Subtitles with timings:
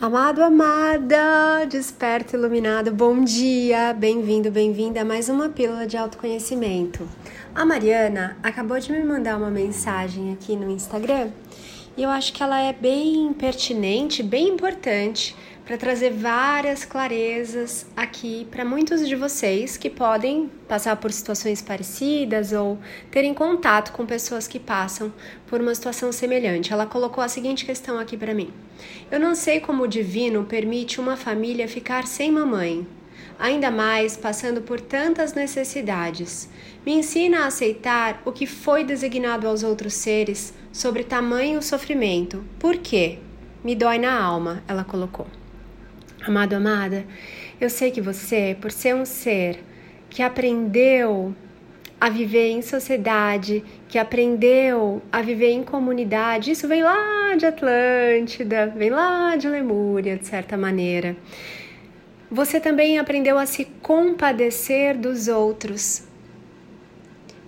[0.00, 7.08] Amado, amada, desperto iluminado, bom dia, bem-vindo, bem-vinda a mais uma pílula de autoconhecimento.
[7.52, 11.32] A Mariana acabou de me mandar uma mensagem aqui no Instagram
[11.98, 15.34] e eu acho que ela é bem pertinente, bem importante
[15.66, 22.52] para trazer várias clarezas aqui para muitos de vocês que podem passar por situações parecidas
[22.52, 22.78] ou
[23.10, 25.12] terem contato com pessoas que passam
[25.48, 26.72] por uma situação semelhante.
[26.72, 28.52] Ela colocou a seguinte questão aqui para mim:
[29.10, 32.86] Eu não sei como o divino permite uma família ficar sem mamãe,
[33.40, 36.48] ainda mais passando por tantas necessidades.
[36.86, 42.44] Me ensina a aceitar o que foi designado aos outros seres sobre tamanho sofrimento.
[42.56, 43.18] Por quê?
[43.64, 45.26] Me dói na alma, ela colocou.
[46.24, 47.04] Amado, amada,
[47.60, 49.58] eu sei que você, por ser um ser
[50.08, 51.34] que aprendeu
[52.00, 58.72] a viver em sociedade, que aprendeu a viver em comunidade, isso vem lá de Atlântida,
[58.76, 61.16] vem lá de Lemúria, de certa maneira.
[62.30, 66.07] Você também aprendeu a se compadecer dos outros.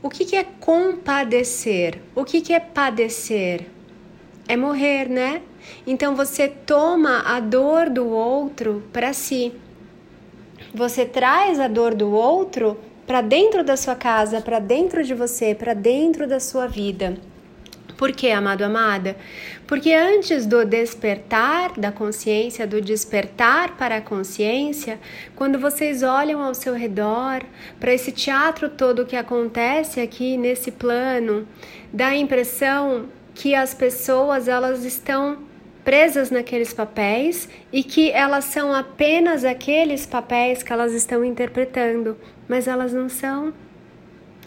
[0.03, 2.01] O que, que é compadecer?
[2.15, 3.67] O que, que é padecer?
[4.49, 5.43] É morrer, né?
[5.87, 9.53] Então você toma a dor do outro para si.
[10.75, 15.55] Você traz a dor do outro para dentro da sua casa, para dentro de você,
[15.55, 17.19] para dentro da sua vida.
[18.01, 19.15] Por que, amado, amada?
[19.67, 24.99] Porque antes do despertar da consciência, do despertar para a consciência,
[25.37, 27.43] quando vocês olham ao seu redor,
[27.79, 31.47] para esse teatro todo que acontece aqui nesse plano,
[31.93, 35.37] dá a impressão que as pessoas elas estão
[35.85, 42.17] presas naqueles papéis e que elas são apenas aqueles papéis que elas estão interpretando,
[42.49, 43.53] mas elas não são.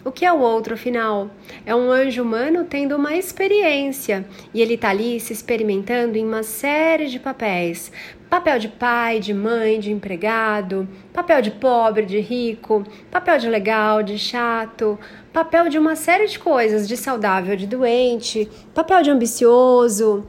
[0.04, 1.30] O que é o outro, afinal?
[1.64, 4.26] É um anjo humano tendo uma experiência.
[4.52, 7.90] E ele está ali se experimentando em uma série de papéis:
[8.28, 14.02] papel de pai, de mãe, de empregado, papel de pobre, de rico, papel de legal,
[14.02, 14.98] de chato,
[15.32, 20.28] papel de uma série de coisas, de saudável, de doente, papel de ambicioso,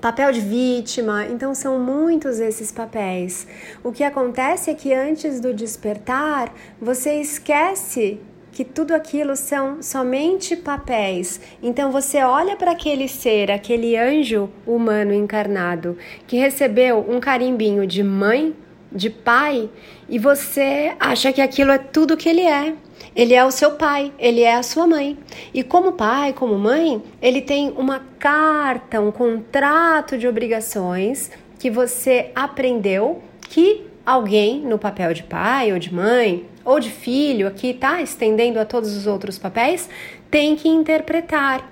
[0.00, 3.46] papel de vítima, então são muitos esses papéis.
[3.84, 8.20] O que acontece é que antes do despertar, você esquece
[8.52, 11.40] que tudo aquilo são somente papéis.
[11.62, 15.96] Então você olha para aquele ser, aquele anjo humano encarnado,
[16.26, 18.54] que recebeu um carimbinho de mãe,
[18.90, 19.70] de pai,
[20.08, 22.74] e você acha que aquilo é tudo que ele é.
[23.16, 25.18] Ele é o seu pai, ele é a sua mãe.
[25.52, 32.30] E como pai, como mãe, ele tem uma carta, um contrato de obrigações que você
[32.34, 38.02] aprendeu que alguém no papel de pai ou de mãe ou de filho, aqui tá
[38.02, 39.88] estendendo a todos os outros papéis,
[40.30, 41.70] tem que interpretar.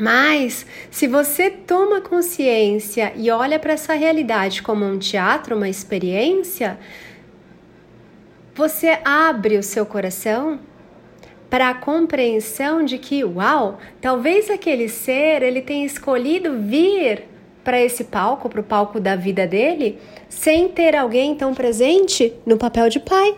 [0.00, 6.78] Mas se você toma consciência e olha para essa realidade como um teatro, uma experiência,
[8.54, 10.58] você abre o seu coração
[11.50, 17.24] para a compreensão de que, uau, talvez aquele ser ele tenha escolhido vir
[17.64, 22.56] para esse palco, para o palco da vida dele, sem ter alguém tão presente no
[22.56, 23.36] papel de pai,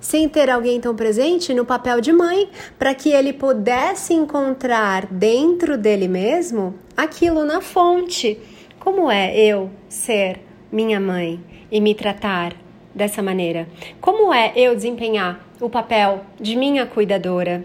[0.00, 2.48] sem ter alguém tão presente no papel de mãe,
[2.78, 8.38] para que ele pudesse encontrar dentro dele mesmo aquilo na fonte.
[8.78, 10.40] Como é eu ser
[10.72, 11.38] minha mãe
[11.70, 12.54] e me tratar
[12.94, 13.68] dessa maneira?
[14.00, 17.64] Como é eu desempenhar o papel de minha cuidadora?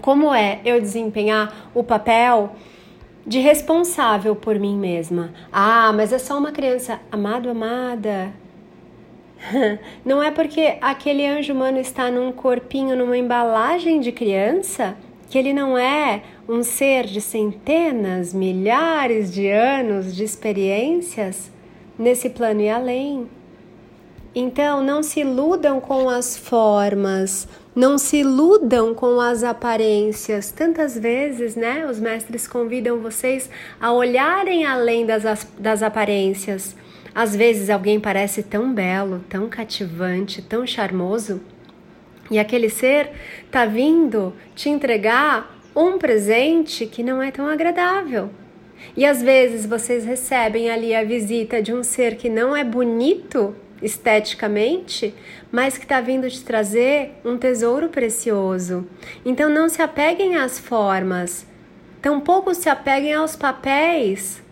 [0.00, 2.52] Como é eu desempenhar o papel
[3.30, 5.32] de responsável por mim mesma?
[5.52, 6.98] Ah, mas é só uma criança.
[7.12, 8.32] Amado, amada.
[10.04, 14.96] Não é porque aquele anjo humano está num corpinho, numa embalagem de criança,
[15.28, 21.52] que ele não é um ser de centenas, milhares de anos de experiências
[21.96, 23.28] nesse plano e além.
[24.34, 30.50] Então, não se iludam com as formas, não se iludam com as aparências.
[30.50, 33.48] Tantas vezes, né, os mestres convidam vocês
[33.80, 36.76] a olharem além das, das aparências.
[37.14, 41.40] Às vezes alguém parece tão belo, tão cativante, tão charmoso,
[42.30, 43.10] e aquele ser
[43.50, 48.30] tá vindo te entregar um presente que não é tão agradável.
[48.96, 53.54] E às vezes vocês recebem ali a visita de um ser que não é bonito,
[53.82, 55.14] esteticamente,
[55.50, 58.86] mas que está vindo te trazer um tesouro precioso.
[59.24, 61.46] Então não se apeguem às formas,
[62.00, 64.42] tampouco se apeguem aos papéis.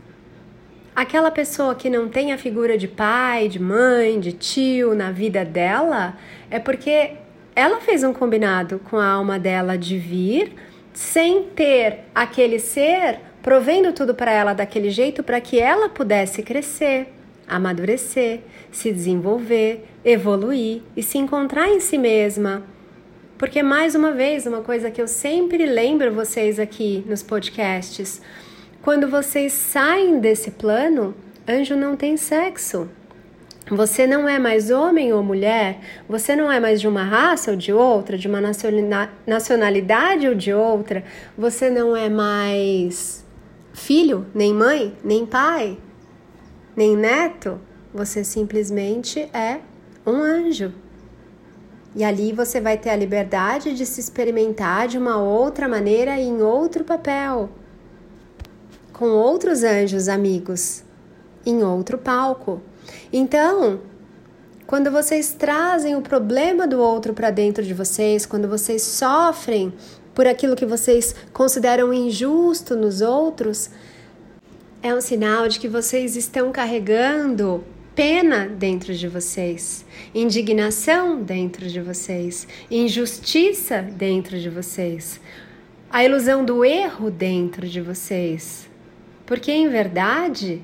[0.94, 5.44] Aquela pessoa que não tem a figura de pai, de mãe, de tio na vida
[5.44, 6.16] dela,
[6.50, 7.12] é porque
[7.54, 10.52] ela fez um combinado com a alma dela de vir
[10.92, 17.08] sem ter aquele ser provendo tudo para ela daquele jeito para que ela pudesse crescer,
[17.48, 18.40] amadurecer,
[18.70, 22.62] se desenvolver, evoluir e se encontrar em si mesma.
[23.38, 28.20] Porque, mais uma vez, uma coisa que eu sempre lembro vocês aqui nos podcasts:
[28.82, 31.14] quando vocês saem desse plano,
[31.48, 32.88] anjo não tem sexo.
[33.70, 35.78] Você não é mais homem ou mulher,
[36.08, 38.40] você não é mais de uma raça ou de outra, de uma
[39.26, 41.04] nacionalidade ou de outra,
[41.36, 43.26] você não é mais
[43.74, 45.76] filho, nem mãe, nem pai,
[46.78, 47.60] nem neto,
[47.92, 49.58] você simplesmente é
[50.06, 50.72] um anjo.
[51.92, 56.22] E ali você vai ter a liberdade de se experimentar de uma outra maneira e
[56.22, 57.50] em outro papel,
[58.92, 60.84] com outros anjos amigos,
[61.44, 62.62] em outro palco.
[63.12, 63.80] Então,
[64.64, 69.72] quando vocês trazem o problema do outro para dentro de vocês, quando vocês sofrem
[70.14, 73.68] por aquilo que vocês consideram injusto nos outros,
[74.82, 77.64] é um sinal de que vocês estão carregando
[77.94, 79.84] pena dentro de vocês,
[80.14, 85.20] indignação dentro de vocês, injustiça dentro de vocês,
[85.90, 88.70] a ilusão do erro dentro de vocês.
[89.26, 90.62] Porque em verdade,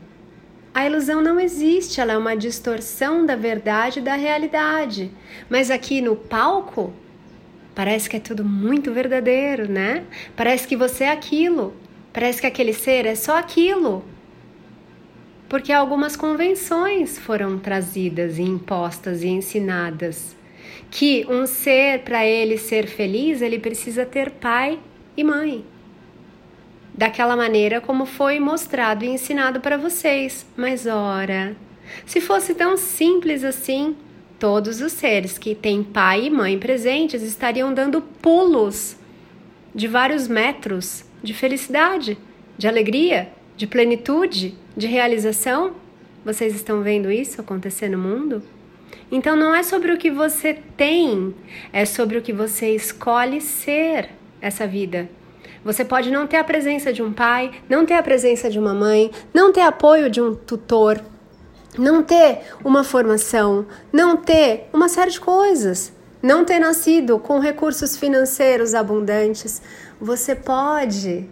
[0.73, 5.11] a ilusão não existe, ela é uma distorção da verdade e da realidade.
[5.51, 6.93] Mas aqui no palco,
[7.75, 10.05] parece que é tudo muito verdadeiro, né?
[10.37, 11.75] Parece que você é aquilo,
[12.15, 14.03] parece que aquele ser é só aquilo.
[15.49, 20.35] Porque algumas convenções foram trazidas e impostas e ensinadas.
[20.91, 24.79] Que um ser, para ele ser feliz, ele precisa ter pai
[25.15, 25.65] e mãe
[26.97, 30.47] daquela maneira como foi mostrado e ensinado para vocês.
[30.57, 31.57] Mas ora,
[32.07, 33.97] se fosse tão simples assim,
[34.39, 38.97] todos os seres que têm pai e mãe presentes estariam dando pulos
[39.75, 42.19] de vários metros de felicidade,
[42.59, 45.73] de alegria, de plenitude, de realização.
[46.23, 48.43] Vocês estão vendo isso acontecer no mundo?
[49.11, 51.35] Então não é sobre o que você tem,
[51.73, 54.11] é sobre o que você escolhe ser
[54.41, 55.09] essa vida.
[55.65, 58.75] Você pode não ter a presença de um pai, não ter a presença de uma
[58.75, 61.01] mãe, não ter apoio de um tutor,
[61.79, 65.94] não ter uma formação, não ter uma série de coisas,
[66.25, 69.61] não ter nascido com recursos financeiros abundantes.
[70.01, 71.29] Você pode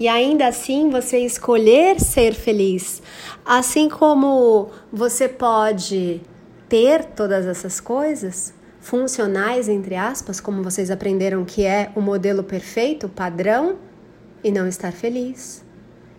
[0.00, 3.02] e ainda assim você escolher ser feliz.
[3.44, 6.22] Assim como você pode
[6.70, 13.10] ter todas essas coisas, funcionais, entre aspas, como vocês aprenderam que é o modelo perfeito,
[13.10, 13.76] padrão,
[14.42, 15.62] e não estar feliz,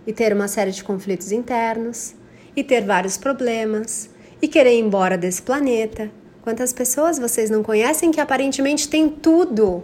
[0.05, 2.13] e ter uma série de conflitos internos,
[2.55, 4.09] e ter vários problemas,
[4.41, 6.11] e querer ir embora desse planeta.
[6.47, 9.83] Quantas pessoas vocês não conhecem que aparentemente têm tudo,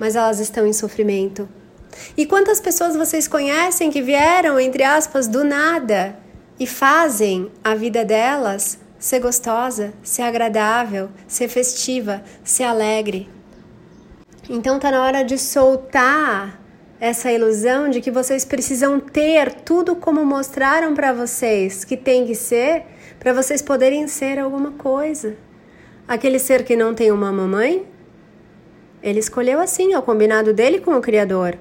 [0.00, 1.48] mas elas estão em sofrimento?
[2.16, 6.18] E quantas pessoas vocês conhecem que vieram, entre aspas, do nada
[6.58, 13.30] e fazem a vida delas ser gostosa, ser agradável, ser festiva, ser alegre.
[14.50, 16.60] Então tá na hora de soltar
[16.98, 22.34] essa ilusão de que vocês precisam ter tudo como mostraram para vocês que tem que
[22.34, 22.86] ser
[23.20, 25.46] para vocês poderem ser alguma coisa.
[26.08, 27.86] Aquele ser que não tem uma mamãe,
[29.02, 31.58] ele escolheu assim, o combinado dele com o Criador.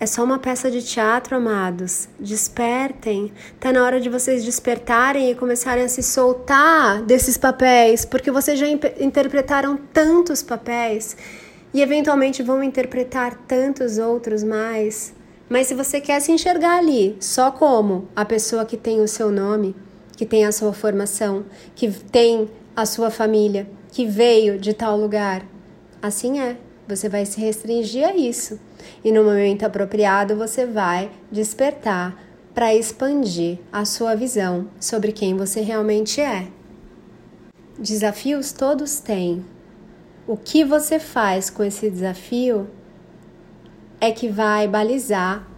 [0.00, 2.08] É só uma peça de teatro, amados.
[2.18, 3.32] Despertem.
[3.60, 8.58] Tá na hora de vocês despertarem e começarem a se soltar desses papéis, porque vocês
[8.58, 11.16] já interpretaram tantos papéis
[11.72, 15.14] e eventualmente vão interpretar tantos outros mais.
[15.48, 19.30] Mas se você quer se enxergar ali só como a pessoa que tem o seu
[19.30, 19.74] nome,
[20.16, 21.44] que tem a sua formação,
[21.74, 25.46] que tem a sua família, que veio de tal lugar,
[26.02, 26.56] assim é.
[26.86, 28.60] Você vai se restringir a isso
[29.02, 32.14] e no momento apropriado você vai despertar
[32.52, 36.48] para expandir a sua visão sobre quem você realmente é.
[37.78, 39.44] Desafios todos têm.
[40.26, 42.68] O que você faz com esse desafio
[44.00, 45.48] é que vai balizar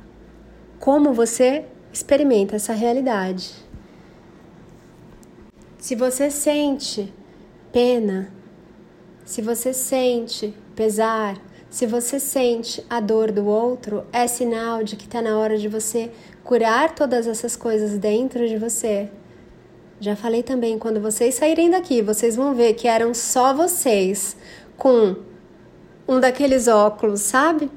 [0.79, 3.66] como você experimenta essa realidade.
[5.87, 7.15] Se você sente
[7.73, 8.33] pena,
[9.25, 11.41] se você sente pesar,
[11.71, 15.69] se você sente a dor do outro, é sinal de que está na hora de
[15.69, 16.11] você
[16.43, 19.09] curar todas essas coisas dentro de você.
[20.01, 24.37] Já falei também, quando vocês saírem daqui, vocês vão ver que eram só vocês
[24.77, 25.15] com
[26.09, 27.71] um daqueles óculos, sabe?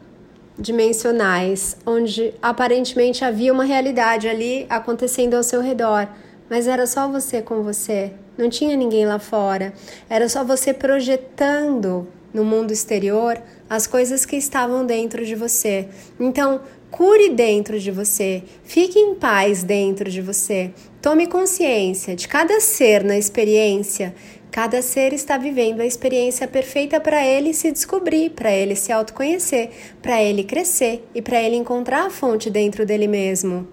[0.57, 6.09] Dimensionais, onde aparentemente havia uma realidade ali acontecendo ao seu redor,
[6.49, 9.73] mas era só você com você, não tinha ninguém lá fora,
[10.09, 15.87] era só você projetando no mundo exterior as coisas que estavam dentro de você.
[16.19, 20.71] Então, Cure dentro de você, fique em paz dentro de você.
[20.99, 24.15] Tome consciência de cada ser na experiência.
[24.49, 29.69] Cada ser está vivendo a experiência perfeita para ele se descobrir, para ele se autoconhecer,
[30.01, 33.67] para ele crescer e para ele encontrar a fonte dentro dele mesmo.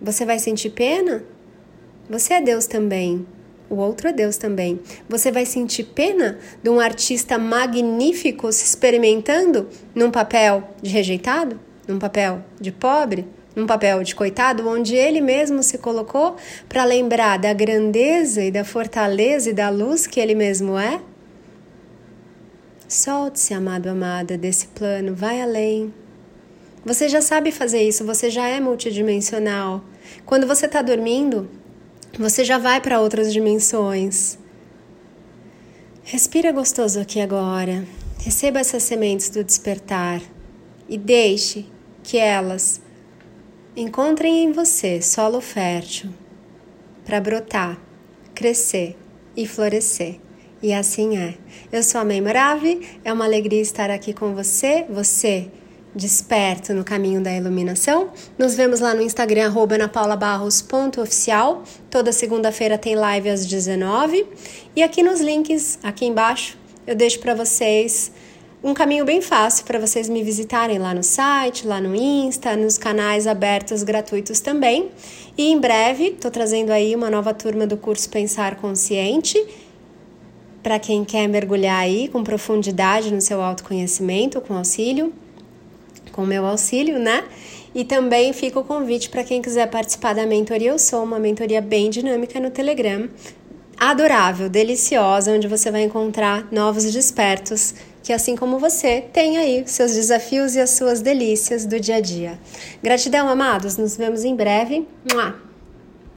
[0.00, 1.33] Você vai sentir pena?
[2.08, 3.26] Você é Deus também.
[3.70, 4.80] O outro é Deus também.
[5.08, 11.58] Você vai sentir pena de um artista magnífico se experimentando num papel de rejeitado?
[11.86, 16.36] num papel de pobre, num papel de coitado, onde ele mesmo se colocou
[16.68, 21.00] para lembrar da grandeza e da fortaleza e da luz que ele mesmo é?
[22.88, 25.92] Solte-se, amado, amada, desse plano, vai além.
[26.84, 29.82] Você já sabe fazer isso, você já é multidimensional.
[30.26, 31.48] Quando você está dormindo,
[32.18, 34.38] você já vai para outras dimensões.
[36.02, 37.84] Respira gostoso aqui agora.
[38.20, 40.20] Receba essas sementes do despertar
[40.88, 41.66] e deixe
[42.02, 42.80] que elas
[43.76, 46.10] encontrem em você solo fértil
[47.04, 47.78] para brotar,
[48.34, 48.96] crescer
[49.36, 50.20] e florescer.
[50.62, 51.34] E assim é.
[51.70, 55.50] Eu sou a Mãe Morave, é uma alegria estar aqui com você, você
[55.94, 58.10] desperto no caminho da iluminação.
[58.36, 61.62] Nos vemos lá no Instagram, anapaulabarros.oficial.
[61.88, 64.26] Toda segunda-feira tem live às 19
[64.74, 68.12] E aqui nos links, aqui embaixo, eu deixo para vocês
[68.62, 72.78] um caminho bem fácil para vocês me visitarem lá no site, lá no Insta, nos
[72.78, 74.90] canais abertos gratuitos também.
[75.36, 79.38] E em breve estou trazendo aí uma nova turma do curso Pensar Consciente
[80.62, 85.12] para quem quer mergulhar aí com profundidade no seu autoconhecimento, com auxílio,
[86.14, 87.24] com meu auxílio, né?
[87.74, 91.60] E também fica o convite para quem quiser participar da mentoria Eu Sou, uma mentoria
[91.60, 93.08] bem dinâmica no Telegram,
[93.76, 99.94] adorável, deliciosa, onde você vai encontrar novos despertos que assim como você tem aí seus
[99.94, 102.38] desafios e as suas delícias do dia a dia.
[102.82, 103.78] Gratidão, amados.
[103.78, 104.86] Nos vemos em breve.
[105.10, 105.53] Mua!